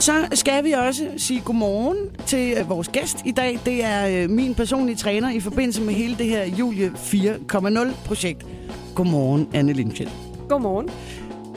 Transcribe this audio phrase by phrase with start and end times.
[0.00, 3.58] Så skal vi også sige godmorgen til øh, vores gæst i dag.
[3.64, 8.46] Det er øh, min personlige træner i forbindelse med hele det her Julie 4.0-projekt.
[8.94, 10.10] Godmorgen, Anne Lindfjeld.
[10.48, 10.88] Godmorgen.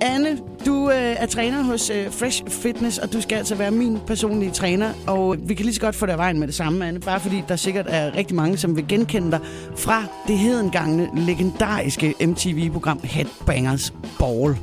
[0.00, 3.98] Anne, du øh, er træner hos øh, Fresh Fitness, og du skal altså være min
[4.06, 4.92] personlige træner.
[5.06, 7.00] Og vi kan lige så godt få dig vejen med det samme, Anne.
[7.00, 9.40] Bare fordi der sikkert er rigtig mange, som vil genkende dig
[9.76, 14.56] fra det hedengangne, legendariske MTV-program Headbangers Ball.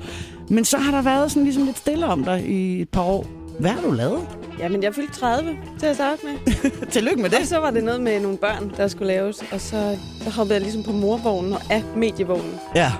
[0.49, 3.42] Men så har der været sådan ligesom lidt stille om dig i et par år.
[3.59, 4.27] Hvad har du lavet?
[4.59, 6.51] Jamen, jeg fyldte 30 til at starte med.
[6.91, 7.39] Tillykke med det.
[7.39, 9.43] Og så var det noget med nogle børn, der skulle laves.
[9.51, 12.59] Og så, så hoppede jeg ligesom på morvognen og af medievognen.
[12.75, 12.91] Ja.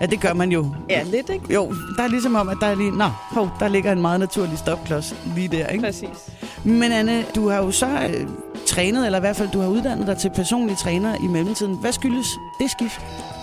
[0.00, 0.74] Ja, det gør man jo.
[0.90, 1.54] Ja, lidt, ikke?
[1.54, 2.90] Jo, der er ligesom om, at der er lige...
[2.90, 5.84] Nå, hov, der ligger en meget naturlig stopklods lige der, ikke?
[5.84, 6.30] Præcis.
[6.64, 8.26] Men Anne, du har jo så øh,
[8.66, 11.76] trænet, eller i hvert fald du har uddannet dig til personlig træner i mellemtiden.
[11.80, 12.26] Hvad skyldes
[12.60, 13.00] det skift?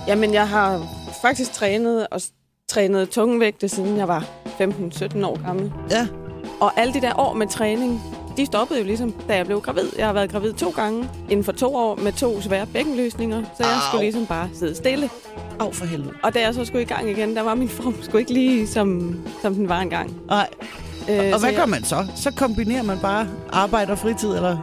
[0.07, 0.87] Jamen, jeg har
[1.21, 2.21] faktisk trænet og
[2.69, 5.71] trænet tungevægte, siden jeg var 15-17 år gammel.
[5.91, 6.07] Ja.
[6.59, 8.01] Og alle de der år med træning,
[8.37, 9.89] de stoppede jo ligesom, da jeg blev gravid.
[9.97, 13.63] Jeg har været gravid to gange inden for to år med to svære bækkenløsninger, så
[13.63, 13.79] jeg Au.
[13.89, 15.09] skulle ligesom bare sidde stille.
[15.59, 16.13] Af for helvede.
[16.23, 18.67] Og da jeg så skulle i gang igen, der var min form sgu ikke lige,
[18.67, 20.13] som, som den var engang.
[20.27, 20.47] Nej.
[21.09, 22.07] Øh, Og så hvad gør man så?
[22.15, 24.57] Så kombinerer man bare arbejde og fritid, eller?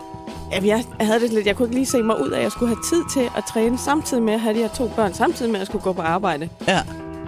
[0.53, 2.43] Jamen, jeg, jeg havde det lidt, jeg kunne ikke lige se mig ud af, at
[2.43, 5.15] jeg skulle have tid til at træne samtidig med at have de her to børn,
[5.15, 6.49] samtidig med at jeg skulle gå på arbejde.
[6.69, 6.81] Ja.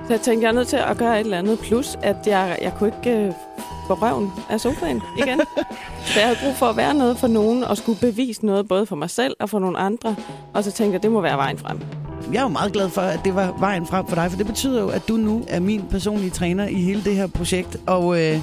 [0.06, 1.59] Så jeg tænkte, jeg er nødt til at gøre et eller andet.
[1.59, 3.34] Plus, at jeg, jeg kunne ikke
[3.89, 5.41] på røven af sofaen igen.
[6.06, 8.86] så jeg havde brug for at være noget for nogen, og skulle bevise noget både
[8.86, 10.17] for mig selv og for nogle andre.
[10.55, 11.81] Og så tænkte jeg, det må være vejen frem.
[12.33, 14.47] Jeg er jo meget glad for, at det var vejen frem for dig, for det
[14.47, 17.77] betyder jo, at du nu er min personlige træner i hele det her projekt.
[17.86, 18.41] Og øh,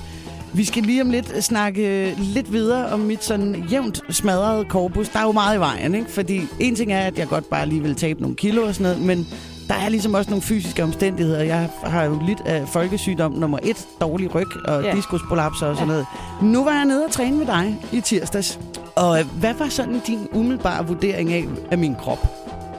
[0.54, 5.10] vi skal lige om lidt snakke lidt videre om mit sådan jævnt smadrede korpus.
[5.10, 6.12] Der er jo meget i vejen, ikke?
[6.12, 8.84] Fordi en ting er, at jeg godt bare lige vil tabe nogle kilo og sådan
[8.84, 9.28] noget, men
[9.68, 11.44] der er ligesom også nogle fysiske omstændigheder.
[11.44, 14.92] Jeg har jo lidt af folkesygdom nummer et, dårlig ryg og Ja.
[14.96, 15.94] diskusprolapser og sådan Ja.
[15.94, 16.06] noget.
[16.42, 18.60] Nu var jeg nede og træne med dig i tirsdags.
[18.96, 22.28] Og hvad var sådan din umiddelbare vurdering af, af min krop?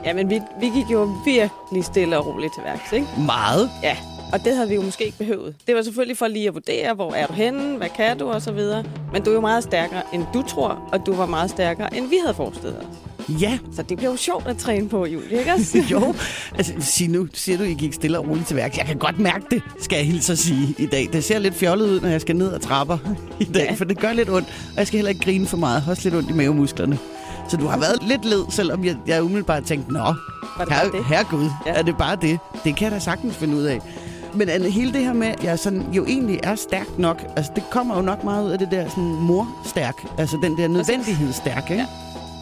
[0.05, 3.07] Jamen, vi, vi gik jo virkelig stille og roligt til værks, ikke?
[3.25, 3.69] Meget.
[3.83, 3.97] Ja,
[4.33, 5.55] og det havde vi jo måske ikke behøvet.
[5.67, 8.41] Det var selvfølgelig for lige at vurdere, hvor er du henne, hvad kan du og
[8.41, 8.83] så videre.
[9.13, 12.07] Men du er jo meget stærkere, end du tror, og du var meget stærkere, end
[12.09, 12.85] vi havde forestillet os.
[13.29, 15.77] Ja, Så det blev jo sjovt at træne på, Julie, ikke også?
[15.91, 16.13] jo.
[16.57, 18.77] Altså, sig nu, siger du, I gik stille og roligt til værk.
[18.77, 21.09] Jeg kan godt mærke det, skal jeg hilse at sige i dag.
[21.13, 22.97] Det ser lidt fjollet ud, når jeg skal ned ad trapper
[23.39, 23.73] i dag, Ja.
[23.73, 24.47] for det gør lidt ondt.
[24.71, 25.75] Og jeg skal heller ikke grine for meget.
[25.75, 26.99] Jeg har også lidt ondt i mavemusklerne.
[27.49, 29.99] Så du har været lidt led, selvom jeg, jeg umiddelbart tænkte, nå,
[30.69, 31.71] her, herregud, Ja.
[31.71, 31.77] ja.
[31.79, 32.39] er det bare det?
[32.63, 33.79] Det kan jeg da sagtens finde ud af.
[34.33, 37.51] Men Anne, hele det her med, at jeg sådan, jo egentlig er stærk nok, altså
[37.55, 41.69] det kommer jo nok meget ud af det der sådan mor-stærk, altså den der nødvendighedsstærk,
[41.71, 41.81] ikke?
[41.81, 41.87] Ja.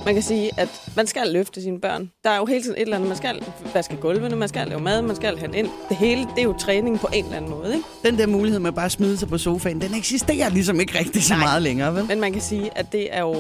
[0.06, 2.12] Man kan sige, at man skal løfte sine børn.
[2.24, 3.08] Der er jo hele tiden et eller andet.
[3.10, 3.44] Man skal
[3.74, 5.68] vaske gulvene, man skal lave mad, man skal have ind.
[5.90, 7.86] Det hele, det er jo træning på en eller anden måde, ikke?
[8.04, 11.24] Den der mulighed med bare at smide sig på sofaen, den eksisterer ligesom ikke rigtig
[11.24, 11.44] så Nej.
[11.44, 12.06] meget længere, vel?
[12.08, 13.36] Men man kan sige, at det er jo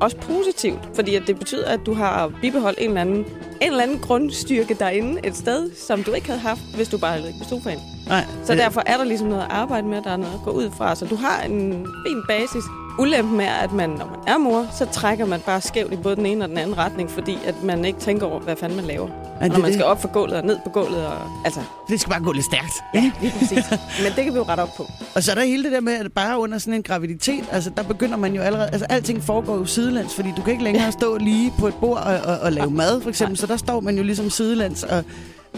[0.00, 3.26] også positivt, fordi at det betyder, at du har bibeholdt en eller anden, en
[3.60, 7.22] eller anden grundstyrke derinde et sted, som du ikke havde haft, hvis du bare havde
[7.24, 7.78] ligget på sofaen.
[8.06, 10.40] Nej, Så øh, derfor er der ligesom noget at arbejde med, der er noget at
[10.44, 10.94] gå ud fra.
[10.94, 12.62] Så du har en fin basis.
[12.98, 16.16] Ulempen er, at man, når man er mor, så trækker man bare skævt i både
[16.16, 18.84] den ene og den anden retning, fordi at man ikke tænker over, hvad fanden man
[18.86, 19.08] laver.
[19.42, 19.74] det når man det.
[19.74, 21.06] skal op for gulvet og ned på gulvet.
[21.06, 21.12] Og,
[21.44, 22.72] altså, Det skal bare gå lidt stærkt.
[22.94, 23.64] ja, lige præcis.
[24.02, 24.86] Men det kan vi jo rette op på.
[25.14, 27.70] Og så er der hele det der med, at bare under sådan en graviditet, altså
[27.76, 30.92] der begynder man jo allerede, altså alting foregår jo sidelæns, fordi du kan ikke længere
[30.92, 33.36] stå lige på et bord og, og, og lave mad, for eksempel.
[33.38, 35.04] Så der står man jo ligesom sidelæns, og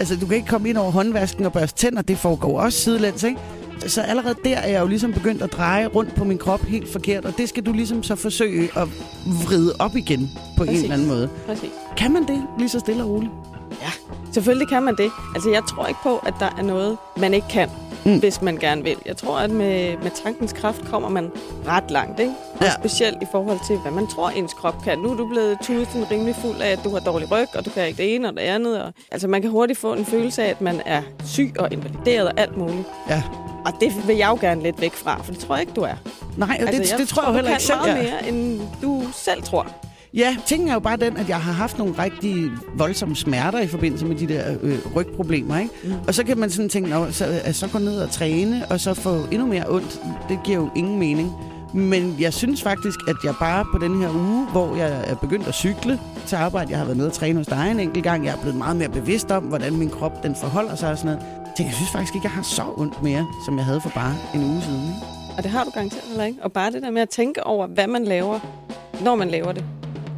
[0.00, 3.22] altså du kan ikke komme ind over håndvasken og børste tænder, det foregår også sidelæns,
[3.22, 3.38] ikke?
[3.86, 6.92] Så allerede der er jeg jo ligesom begyndt at dreje rundt på min krop helt
[6.92, 8.88] forkert, og det skal du ligesom så forsøge at
[9.46, 10.78] vride op igen på Præcis.
[10.78, 11.28] en eller anden måde.
[11.46, 11.70] Præcis.
[11.96, 13.32] Kan man det lige så stille og roligt?
[14.32, 15.10] Selvfølgelig kan man det.
[15.34, 17.68] Altså, jeg tror ikke på, at der er noget, man ikke kan.
[18.04, 18.18] Mm.
[18.18, 18.96] hvis man gerne vil.
[19.06, 21.30] Jeg tror, at med, med tankens kraft kommer man
[21.66, 22.32] ret langt, ikke?
[22.54, 22.70] Og Ja.
[22.80, 24.98] specielt i forhold til, hvad man tror, ens krop kan.
[24.98, 27.70] Nu er du blevet tusind rimelig fuld af, at du har dårlig ryg, og du
[27.70, 28.82] kan ikke det ene og det andet.
[28.82, 32.28] Og, altså, man kan hurtigt få en følelse af, at man er syg og invalideret
[32.28, 32.84] og alt muligt.
[33.08, 33.22] Ja.
[33.64, 35.80] Og det vil jeg jo gerne lidt væk fra, for det tror jeg ikke, du
[35.80, 35.94] er.
[36.36, 37.78] Nej, altså, det, det tror jeg jo heller kan ikke selv.
[37.78, 38.22] meget jeg er.
[38.22, 39.66] mere, end du selv tror.
[40.14, 42.36] Ja, tingen er jo bare den, at jeg har haft nogle rigtig
[42.76, 45.74] voldsomme smerter i forbindelse med de der øh, rygproblemer, ikke?
[45.84, 45.92] Mm.
[46.06, 48.80] Og så kan man sådan tænke, Nå, så, at så gå ned og træne, og
[48.80, 50.00] så få endnu mere ondt.
[50.28, 51.32] Det giver jo ingen mening.
[51.74, 55.48] Men jeg synes faktisk, at jeg bare på den her uge, hvor jeg er begyndt
[55.48, 58.24] at cykle til arbejde, jeg har været nede og træne hos dig en enkelt gang,
[58.24, 61.16] jeg er blevet meget mere bevidst om, hvordan min krop den forholder sig og sådan
[61.16, 61.39] noget.
[61.56, 64.14] Så jeg synes faktisk ikke, jeg har så ondt mere, som jeg havde for bare
[64.34, 64.82] en uge siden.
[64.82, 65.06] Ikke?
[65.36, 66.38] Og det har du garanteret heller ikke.
[66.42, 68.38] Og bare det der med at tænke over, hvad man laver,
[69.04, 69.64] når man laver det,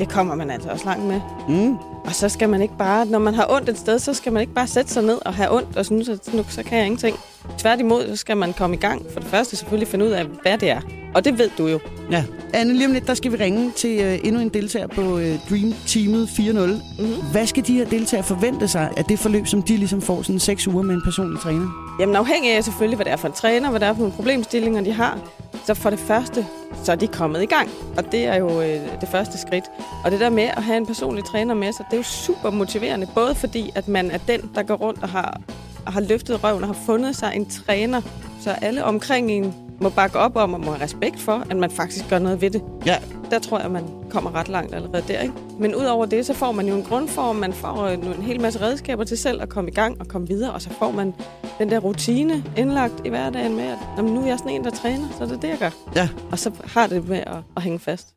[0.00, 1.20] det kommer man altså også langt med.
[1.48, 1.76] Mm.
[2.04, 4.40] Og så skal man ikke bare, når man har ondt et sted, så skal man
[4.40, 6.86] ikke bare sætte sig ned og have ondt og synes, at nu så kan jeg
[6.86, 7.16] ingenting.
[7.58, 9.02] Tværtimod, så skal man komme i gang.
[9.12, 10.80] For det første selvfølgelig finde ud af, hvad det er.
[11.14, 11.80] Og det ved du jo.
[12.10, 12.24] Ja.
[12.54, 15.38] Anne, lige om lidt, der skal vi ringe til øh, endnu en deltager på øh,
[15.50, 16.42] Dream Teamet 4.0.
[16.42, 17.30] Mm-hmm.
[17.32, 20.38] Hvad skal de her deltagere forvente sig af det forløb, som de ligesom får sådan
[20.38, 21.96] seks uger med en personlig træner?
[22.00, 24.14] Jamen afhængig af selvfølgelig, hvad det er for en træner, hvad det er for nogle
[24.14, 25.18] problemstillinger, de har.
[25.66, 26.46] Så for det første,
[26.84, 27.68] så er de kommet i gang.
[27.96, 29.64] Og det er jo øh, det første skridt.
[30.04, 32.50] Og det der med at have en personlig træner med sig, det er jo super
[32.50, 33.06] motiverende.
[33.14, 35.40] Både fordi, at man er den, der går rundt og har,
[35.86, 38.00] har løftet røven og har fundet sig en træner.
[38.40, 41.70] Så alle omkring en må bakke op om og må have respekt for, at man
[41.70, 42.62] faktisk gør noget ved det.
[42.86, 42.96] Ja.
[43.30, 45.20] Der tror jeg, man kommer ret langt allerede der.
[45.20, 45.34] Ikke?
[45.58, 48.60] Men udover det, så får man jo en grundform, man får en, en hel masse
[48.60, 51.14] redskaber til selv at komme i gang og komme videre, og så får man
[51.58, 53.64] den der rutine indlagt i hverdagen med,
[53.98, 55.70] at nu er jeg sådan en, der træner, så det er det, jeg gør.
[55.96, 56.08] Ja.
[56.30, 58.14] Og så har det med at, at hænge fast.